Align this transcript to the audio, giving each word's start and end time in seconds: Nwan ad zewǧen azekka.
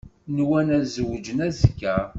Nwan 0.37 0.67
ad 0.77 0.83
zewǧen 0.93 1.37
azekka. 1.47 1.95